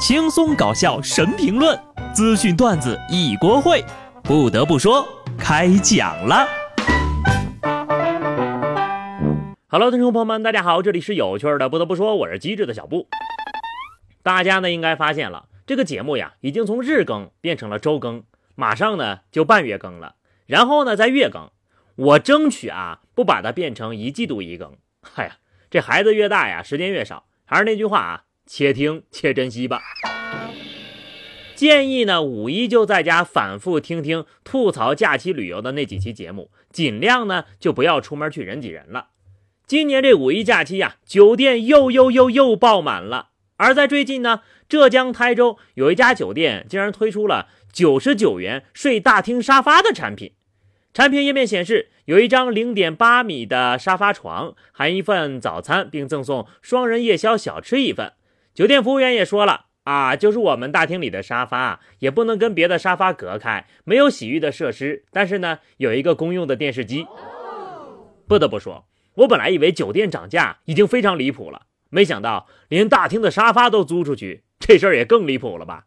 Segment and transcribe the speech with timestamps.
[0.00, 1.78] 轻松搞笑神评论，
[2.14, 3.84] 资讯段子一锅烩。
[4.24, 5.06] 不得不说，
[5.38, 6.48] 开讲了。
[9.68, 11.68] Hello，听众朋友们，大家好，这里是有趣的。
[11.68, 13.08] 不得不说，我是机智的小布。
[14.22, 20.14] 大家呢应该发现了，这个节目呀，已经从日更变成了周更，马上呢就半月更了，
[20.46, 21.50] 然后呢再月更。
[21.96, 24.78] 我争取啊，不把它变成一季度一更。
[25.02, 25.36] 嗨呀，
[25.68, 27.24] 这孩子越大呀，时间越少。
[27.44, 28.22] 还是那句话啊。
[28.52, 29.80] 且听且珍惜吧。
[31.54, 39.10] 建议呢，五一就在家反复听听吐槽假期旅游的那几期节目，尽量呢就不要出门去人挤人了。
[39.68, 43.28] 今年这五一假期呀，酒店又又又又爆满了。
[43.56, 50.32] 而在最近呢，浙江台州有一家酒店竟然推出了九十九元睡大厅沙发的产品。
[50.92, 58.14] 产品页面显示，有一张零点八米的沙发床，含一份早餐，并赠送双人夜宵小吃一份。
[58.54, 67.06] 酒店服务员也说了啊，就是我们大厅里的沙发也不能跟别的沙发隔开，没有洗浴的设施，但是呢，有一个公用的电视机。
[68.28, 75.86] 不得不说，我本来以为酒店涨价已经非常离谱了，没想到连大厅的沙发都租出去，这事儿也更离谱了吧？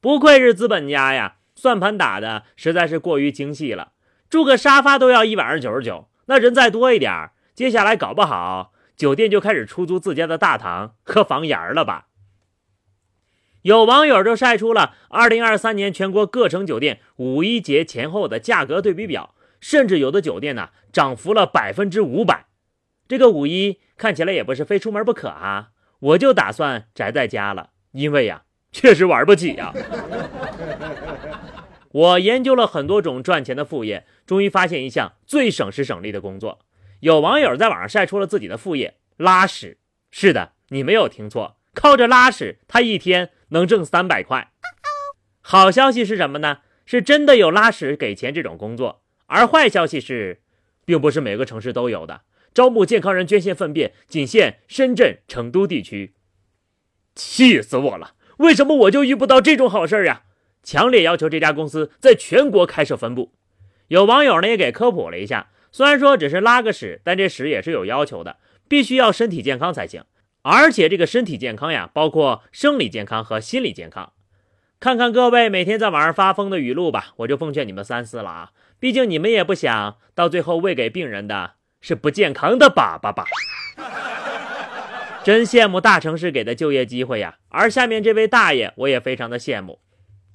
[0.00, 3.92] 不愧是资本家呀，算盘打的实在是过于精细了。
[4.30, 8.72] 住个沙发都要一百二九十九，那人再多一点，接下来搞不好。
[8.96, 12.06] 酒店就开始出租自家的大堂和房檐了吧？
[13.62, 22.46] 有网友就晒出了2023年全国各城酒店五一节前后的价格对比表，甚至有的酒店呢涨幅了百分之五百。
[23.08, 25.70] 这个五一看起来也不是非出门不可啊！
[25.98, 29.72] 我就打算宅在家了，因为呀，确实玩不起呀。
[31.90, 36.65] 我研究了很多种赚钱的副业，终于发现一项最省时省力的工作。
[37.06, 39.78] 有网友在网上晒出了自己的副业——拉屎。
[40.10, 44.50] 是的，你没有听错，靠着拉屎，他一天能挣三百块。
[45.40, 46.62] 好消息是什么呢？
[46.84, 49.04] 是真的有拉屎给钱这种工作。
[49.26, 50.42] 而坏消息是，
[50.84, 52.22] 并不是每个城市都有的。
[52.52, 56.16] 招募健康人捐献粪便，仅限深圳、成都地区。
[57.14, 58.14] 气死我了！
[58.38, 60.22] 为什么我就遇不到这种好事呀？
[60.64, 63.32] 强烈要求这家公司在全国开设分部。
[63.86, 65.50] 有网友呢也给科普了一下。
[65.76, 70.04] 虽然说只是拉个屎，但这屎也是有要求的，必须要身体健康才行。
[70.40, 74.14] 而且这个身体健康呀，包括生理健康和心理健康。
[74.80, 78.50] 看看各位每天在网上发疯的语录吧，我就奉劝你们三思了啊！
[78.80, 83.26] 毕竟你们也不想到最后喂给病人的是不健康的粑粑吧？
[85.22, 87.36] 真羡慕大城市给的就业机会呀！
[87.50, 89.78] 而下面这位大爷，我也非常的羡慕。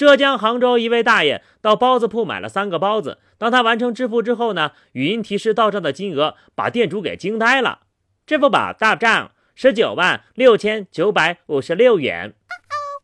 [0.02, 7.82] 浙江杭州一位大爷到包子铺买了三个包子，当他完成支付之后呢，语音提示到账的金额把店主给惊呆了。
[8.26, 12.34] 支付宝到账十九万六千九百五十六元。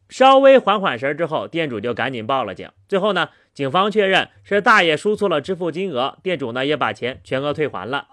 [0.09, 2.67] 稍微缓缓神儿之后，店主就赶紧报了警。
[2.89, 8.07] 最后呢，警方确认是大爷输错了支付金额，店主呢也把钱全额退还了。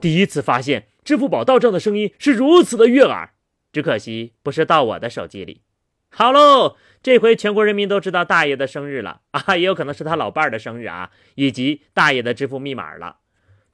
[0.00, 3.30] 第一次发现支付宝到账的声音是如此的悦耳，
[3.72, 5.62] 只可惜不是到我的手机里。
[6.08, 6.76] 好喽。
[7.04, 13.18] 这回全国人民都知道大爷的生日了 啊，也有可能是他老伴儿的生日啊，以及大爷的支付密码了。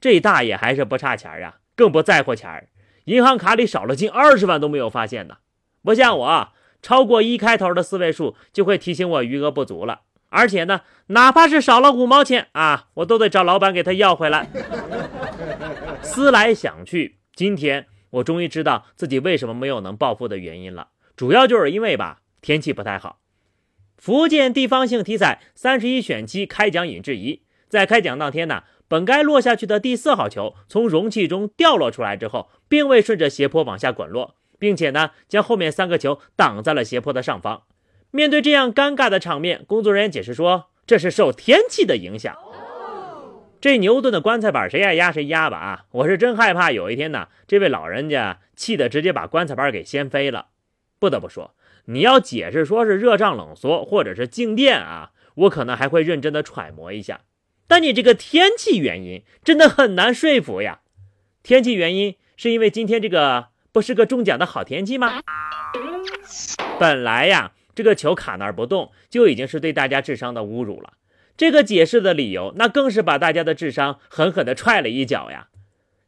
[0.01, 2.67] 这大爷还是不差钱啊，更不在乎钱
[3.05, 5.37] 银行卡里少了近二十万都没有发现呢。
[5.81, 6.49] 不像我，
[6.81, 10.01] 超过一开头的四位数就会提醒我余额不足了。
[10.27, 14.49] 而且呢，哪怕是少了五毛钱啊，我都得找老板给他要回来。
[16.03, 23.19] 思来想去，今天我终于知道自己为什么没有能暴富的原因了，主要就是因为吧，天气不太好。
[24.01, 37.61] 福建地方性体彩三十一选七开奖引质疑，在开奖当天呢，本该落下去的第四号球从容器中掉落出来之后，并未顺着斜坡往下滚落，并且呢，将后面三个球挡在了斜坡的上方。
[38.09, 42.35] 面对这样尴尬的场面，工作人员解释说，这是受天气的影响。
[43.61, 45.85] 这牛顿的棺材板谁爱压谁压吧啊！
[45.91, 50.47] 我是真害怕有一天呢，这位老人家气得直接把棺材板给掀飞了。
[50.97, 51.53] 不得不说。
[51.85, 57.21] 你要解释说是热胀冷缩或者是静电啊，我可能还会认真的揣摩一下。
[57.67, 60.81] 但你这个天气原因真的很难说服呀。
[61.41, 65.21] 天气原因是因为今天这个不是个中奖的好天气吗？
[66.79, 70.93] 本来呀，这个球卡那儿不动就已经是对大家智商的侮辱了。
[71.37, 75.47] 这个解释的理由，那更是把大家的智商狠狠的踹了一脚呀。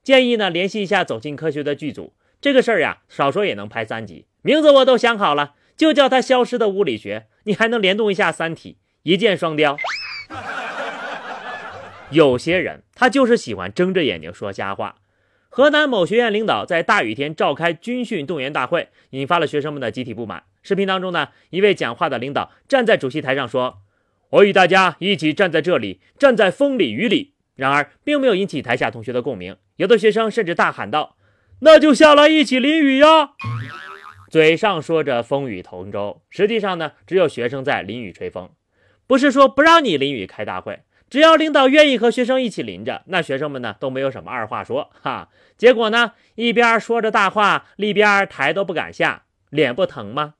[0.03, 4.25] 建议呢，联系一下《走进科学》的剧组，这个事儿呀，少说也能拍三集。
[4.41, 5.53] 名字我都想好了。
[5.75, 8.73] 就叫它消失的物理学，你还能联动一下《三体》，
[9.03, 9.77] 一箭双雕。
[12.09, 14.97] 有些人他就是喜欢睁着眼睛说瞎话。
[15.49, 20.43] 河南某学院领导在大雨天召开军训动员大会，引发了学生们的集体不满。
[20.61, 23.81] 视频当中呢，一位讲话的领导站在主席台上说
[24.31, 29.57] ：“我与大家一起站在这里，站在风里雨里。”然而，并没有引起台下同学的共鸣。
[29.75, 31.17] 有的学生甚至大喊道
[31.61, 33.31] ：“那就下来一起淋雨呀！”
[34.33, 38.49] 嘴上说着风雨同舟，实际上呢，只有学生在淋雨吹风。
[39.05, 40.79] 不是说不让你淋雨开大会。
[41.07, 45.29] 只要领导愿意和学生一起淋着，那学生们呢都没有什么二话说哈。
[45.55, 50.33] 结果呢，一边说着大话，一边台都不敢下，脸不疼吗？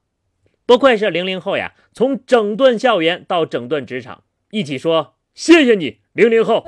[0.66, 6.66] 不愧是零零后呀，从整顿校园到整顿职场，一起说谢谢你，零零后。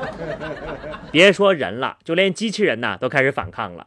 [1.10, 3.86] 别说人了，就连机器人呐都开始反抗了。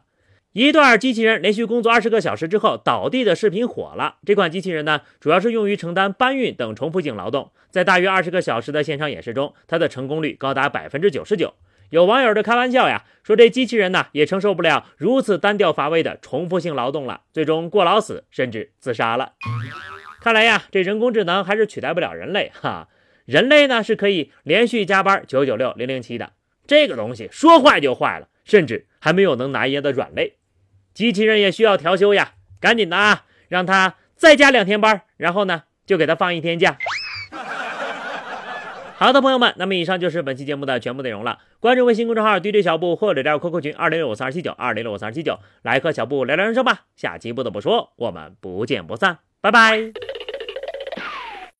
[0.52, 4.16] 一段机器人连续工作二十个小时之后倒地的视频火了。
[4.26, 7.52] 这款机器人呢，主要是用于承担搬运等重复性劳动。
[7.70, 11.54] 在大约二十个小时的现场演示中，它的成功率高达百分之九十九。
[11.90, 19.34] 有网友就开玩笑呀，说这机器人呢也承受不了如此单调乏味的重复性劳动了，最终过劳死，甚至自杀了。
[20.20, 22.88] 看来呀，这人工智能还是取代不了人类哈。
[23.24, 26.32] 人类呢是可以连续加班九九六零零七的，
[26.66, 30.38] 这个东西说坏就坏了，甚至还没有能拿捏的软肋。
[30.92, 36.76] 机器人也需要调休呀，赶紧的啊，让他再加两天班，然后呢，就给他放一天假。
[38.96, 41.38] 好的，朋友们，那么以上就是本期节目的全部内容了。
[41.58, 46.82] 关注微信公众号 DJ 小布或者加入 QQ 群二零六五三二七九二零六五三二七九，来和小布聊聊人生吧。
[46.96, 50.19] 下期不得不说，我们不见不散，拜拜。